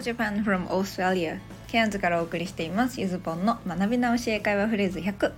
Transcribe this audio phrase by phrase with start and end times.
[0.00, 3.00] Japan from Australia ケアンズからお送りしています。
[3.00, 5.32] ゆずぽんの学び直し英会話フレーズ100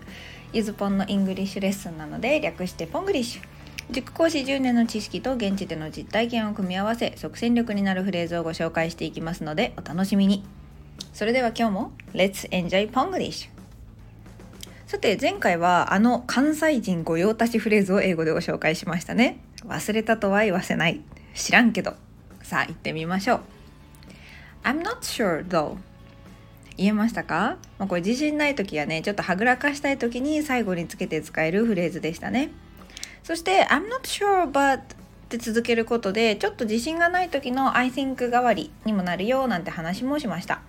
[0.53, 3.43] ゆずぽんのイングリッシュレッスンなので略してポングリッシュ。
[3.91, 10.45] 塾講師10年の知識と現地での実体験を組み合わせ即戦力になるフレーズをご紹介していきますのでお楽しみに。
[11.13, 13.63] それでは今日も Let's enjoy ポングリッシュ
[14.87, 19.39] さて前回はあの関西人御用達フレーズを英語でご紹介しましたね。
[19.67, 21.01] 忘れたとは言わせない。
[21.35, 21.95] 知らんけど。
[22.43, 23.62] さあ行ってみましょう。
[24.63, 25.77] I'm not sure though.
[26.77, 32.51] 言えましたか、まあ、これ自信ない時やねちょっとはぐらかしたい時に最後につけて使えるフレーズでしたね。
[33.23, 34.83] そして I'm not sure but っ
[35.29, 40.61] て続けることでちょっと自信がない時の I think 代わりにもなるよなんて話もしました。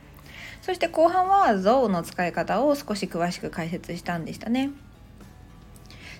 [0.61, 4.71] そして後半は though の使い方を少し詳しく解説したんでしたね。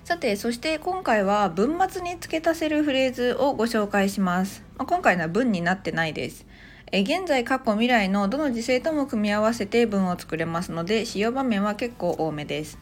[0.04, 6.44] さてそして今回は文末に付け足せるフレーズをご紹介します、まあ、今回のは文になってないです。
[6.92, 12.78] え現在過去未来のどの時勢とも組み合わせて文を作れますので使用場面は結構多めです。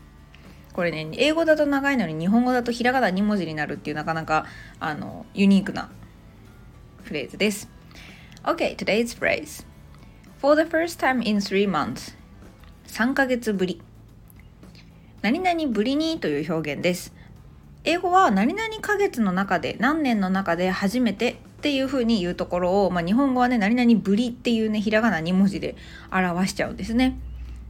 [0.72, 4.46] これね英語だと長いのに日本語だとひらがな2文字になるっていうなかなか
[4.80, 5.90] あのユニークな
[7.02, 7.68] フレーズです。
[8.44, 9.66] OK today's phrase.
[10.40, 12.14] For the first time in three months
[12.88, 13.80] 3ヶ月ぶり。
[15.20, 17.14] 何々ぶりにという表現です。
[17.84, 25.76] 英語は何々ヶ月の中で何年の中で初めてっていう風に言うところを、まあ、日本語はね何々ぶりっていうねひらがな2文字で
[26.10, 27.20] 表しちゃうんですね。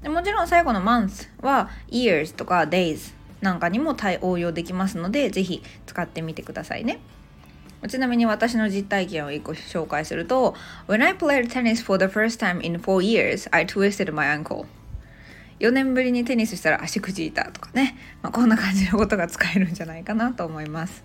[0.01, 3.13] でもちろん最後の month は years とか days
[3.43, 7.01] なんかにも対応用できますのでぜひ使ってみてくださいね。
[7.87, 10.55] ちなみに私の実体験を1個紹介すると
[10.89, 14.65] When I played tennis for the first time in four years, I twisted my ankle
[15.61, 21.05] 4年ぶりにテニスしたら足くじいたとかね、まあ、こんな感じのことが使えるんじゃないかなと思います。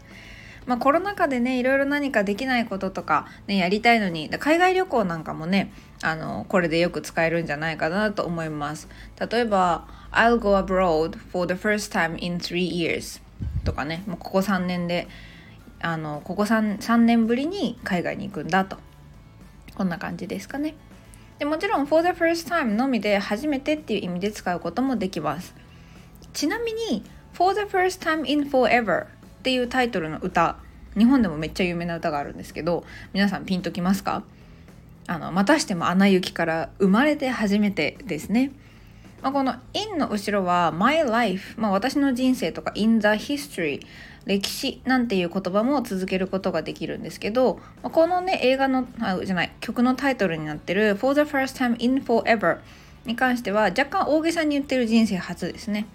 [0.67, 5.71] まあ、コロナ禍でねいろいろ何かできないこととか、ね、やりたいのに海外旅行なんかもね
[6.03, 8.87] あのこれでよく使えるんじゃないかなと思います。
[9.31, 13.21] 例えば I'll go abroad for the first time in three years
[13.63, 15.07] とかねもうここ3年で
[15.81, 18.77] あのここ 3, 3年ぶりに海外に行くんだと。
[19.75, 20.75] こんな感じですかね。
[21.39, 25.55] でもちろん for the first time のみで初めてっていう意味で使うこともできます。
[26.33, 29.05] ちなみに for the first time in forever
[29.47, 30.57] っていうタイトルの歌
[30.97, 34.23] 日本でもめっちゃ有名な歌があるんですけど皆さんピンときますか？
[35.07, 38.51] あのまたしても「アナ雪」から「生まれて初めて」ですね。
[39.21, 43.79] まあ、この「in」の後ろは「my life」まあ、私の人生とか「in the history」
[44.27, 52.57] 歴史なんていう言葉も続けることができるんですけどまあこのね映画のあじゃない曲のタイトルになってる「For the first time in forever」
[53.07, 55.85] に関しては若干大げさに言ってる人生初ですね、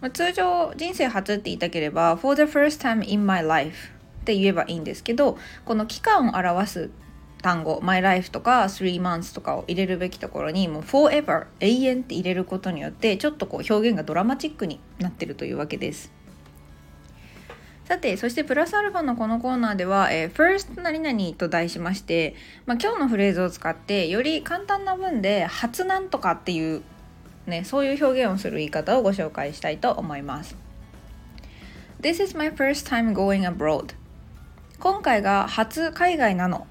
[0.00, 3.90] まあ、通常人生初って言いたければ「For the first time in my life」
[4.22, 6.90] って言えばいいんですけどこの期間を表す
[7.42, 16.18] 単語 My life とか3 months とかを入れるべきところにもう forever 永遠って入れることによってちょっとこう表現がドラマチックになってるというわけです。
[17.88, 22.34] さて、そしてプラスアルファのこのコーナーでは、えー、first 何々と題しまして、
[22.66, 26.82] まあ、今日のフレーズを使ってより簡単な文で初なんとかっていう
[27.48, 30.56] ね、そういう表現をする言い方をご紹介したいと思います。
[32.00, 33.94] This is my first time going abroad.
[34.78, 36.66] 今回が初海外なの。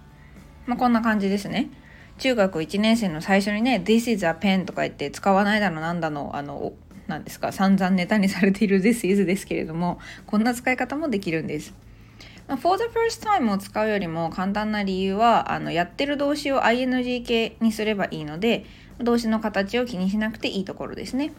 [0.65, 1.69] まあ、こんな感じですね。
[2.17, 6.73] 中学1年生の最初にね、This is a pen とか言って使わないだのなんだの、あの、
[7.07, 11.73] なんですか散々ネタにされている This is ですけれどもこんな使い方もできるんです。
[12.61, 18.65] For the first time を使うよりも簡単な理由はあのやってる動詞を ing 形にすればいいので
[18.99, 21.33] 動詞の形を気にしなくていいところですね。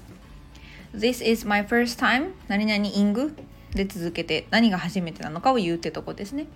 [0.94, 3.32] This is my first time 何々 ing
[3.74, 6.46] で続けて何が初めてなのかを言うってとこですね。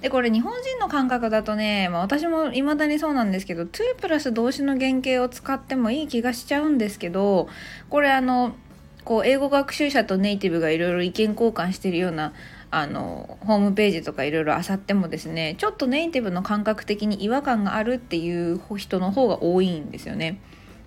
[0.00, 7.48] でこれ日本人の感覚だとね、まあ、私も未だにそうなんですけど2プラス動詞の原型を使ってもいい気がしちゃうんですけど
[7.88, 8.56] これあの
[9.04, 12.32] こう英語学習者とネイティブがいろいろ意見交換してるような
[12.74, 20.40] あのホームページとかいろいろ漁ってもですねちょっとネイティブの感覚的に違和感があるっていう人の方が多いんですよね。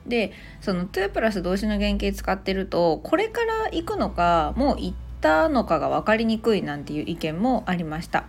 [0.07, 8.25] でその2プラス動詞の原型使ってるとこれから行くのかもう行ったのかが分かりにくいなんていう意見もありました。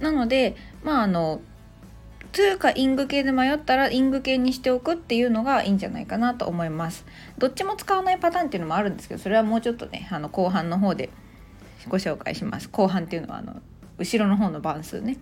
[0.00, 0.54] なので
[0.84, 1.40] まああの
[2.32, 7.06] 2かイング系で迷ったらイング系にしておくっていうのがいいんじゃないかなと思います
[7.38, 11.08] どっちも使わないパターンっていうのもあるんですけどそれはもうちょっとねあの後半の方で
[11.88, 12.68] ご紹介します。
[12.68, 13.60] 後半っていうのはあの
[13.98, 15.16] 後ろの方の番数ね。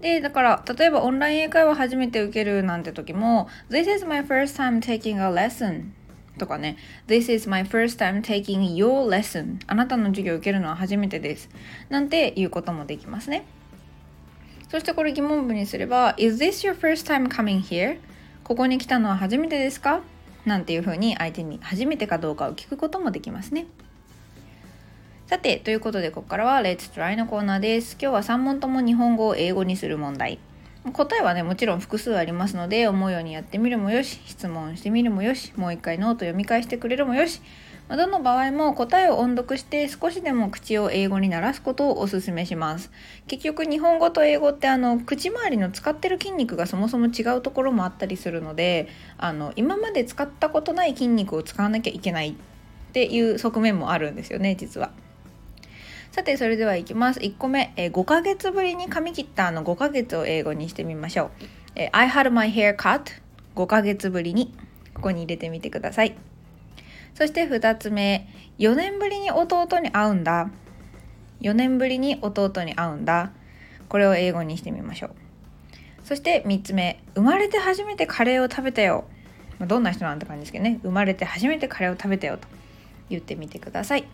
[0.00, 5.90] でだから例えばオンライン英会話初めて受けるなんて時も This is my first time taking a lesson
[6.38, 6.76] とかね。
[7.06, 11.50] This is my first time taking your lesson あなたの授業受けるのは初めてです。
[11.90, 13.44] なんていうこともできますね。
[14.70, 17.98] そしてこれ疑問文にすれば Is this your first time coming here?
[18.44, 20.00] ここに来たのは初めてですか？
[20.46, 23.66] なんていうふうに相手に初めてかどうかを聞くこともできますね。
[25.30, 27.96] さて、ということでここからは Let's Try のコーナーです。
[28.02, 30.40] 今日は3問とも日本語を英語にする問題。
[30.92, 37.40] 答えはね、もちろん複数ありますので、思うようにやってみるもよし、質問してみるもよし、もう一回ノート読み返してくれるもよし、
[37.88, 42.90] どの場合も答えを音読して少しでも口を英語に鳴らすことをお勧めします。
[43.28, 52.34] 結局日本語と英語ってあの口周りの使ってる筋肉がそもそも違うところもあったりするのであの今まで使ったことない筋肉を使わなきゃいけないっ
[52.92, 54.90] ていう側面もあるんですよね実は。
[56.12, 57.20] さてそれではいきます。
[57.20, 61.30] 1個目、えー、5ヶ月ぶりに髪切ったあの5ヶ月を英語にしてみましょう、
[61.76, 63.02] えー、I had my hair cut
[63.54, 64.52] 5ヶ月ぶりに。
[64.94, 66.16] ここに入れてみてください。
[67.14, 68.28] そして2つ目。
[68.58, 70.50] 4年ぶりに弟に会うんだ。
[71.40, 73.32] 4年ぶりに弟に会うんだ。
[73.88, 75.10] これを英語にしてみましょう。
[76.04, 77.02] そして3つ目。
[77.14, 79.04] 生まれて初めてカレーを食べたよ。
[79.66, 80.80] どんな人なんて感じですけどね。
[80.82, 82.46] 生まれて初めてカレーを食べたよと
[83.08, 84.04] 言ってみてください。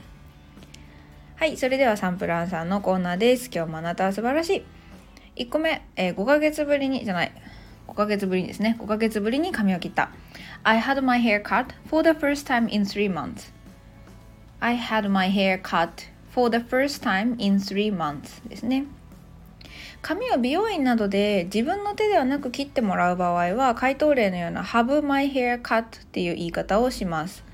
[1.36, 3.50] はい、それではサンプルアンサーのコーナーです。
[3.54, 4.64] 今日もあなたは素晴らし
[5.36, 5.44] い。
[5.44, 7.32] 1個目、えー、5ヶ月ぶりに、じゃない、
[7.88, 8.74] 5ヶ月ぶりにですね。
[8.80, 10.08] 5ヶ月ぶりに髪を切った。
[10.62, 13.52] I had my hair cut for the first time in three months.
[14.60, 18.86] I had my hair cut for the first time in three months ですね。
[20.00, 27.44] 髪を美容院などで自分の手ではなく切ってもらう場合は回答例のような have my hair cut っていう言い方をします。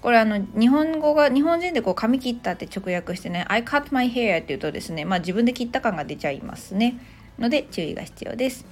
[0.00, 7.00] これあの日本語が日本人でこう髪切ったって直訳してね I cut my hair って言うとですねまあ自分で切った感が出ちゃいますね
[7.38, 8.66] ので注意が必要です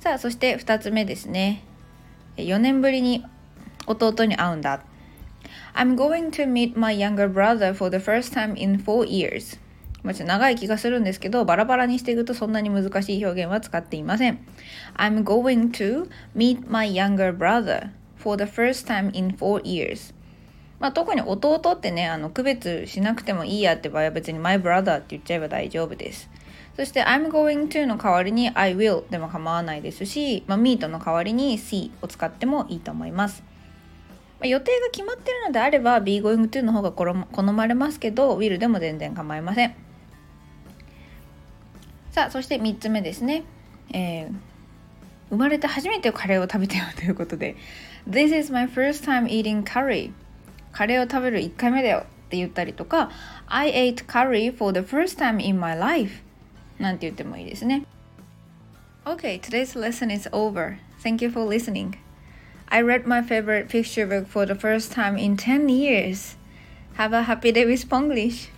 [0.00, 1.64] さあそして2つ目ですね
[2.36, 3.24] 4年ぶりに
[3.86, 4.82] 弟に会うんだ
[5.74, 9.58] I'm going to meet my younger brother for the first time in four years
[10.02, 14.44] まあ、ちょっと長い気がするんですけどバラバラにしていくとそんなに難しい表現は使っていません
[14.96, 20.12] I'm going to meet my younger brother for the first time in four years
[20.82, 26.28] まあ、特に弟ってねあの区別しなくてもいいやって場合は別に my brother って言っちゃえば大丈夫です。
[26.76, 33.44] そして I'm going to の代わりに I will でも構わないですし、まあ、meet の代わりに see を使ってもいいと思います。
[34.40, 39.76] ま予定が決まってるのであれば be going to の方が好まれますけど will でも全然構いません。
[42.10, 43.44] さあそして3つ目ですね、
[43.92, 44.32] えー、
[45.30, 47.54] 生まれて初めてカレーを食べたよということで
[48.10, 50.10] This is my first time eating curry.
[50.71, 53.09] カレーを食べる1回目だよって言ったりとか
[53.47, 56.21] I ate curry for the first time in my life
[56.77, 57.85] なんて言ってもいいですね
[59.05, 60.79] Okay, today's lesson is over.
[61.01, 61.95] Thank you for listening.
[62.67, 66.35] I read my favorite picture book for the first time in 10 years.
[66.95, 68.49] Have a happy day with Spanglish.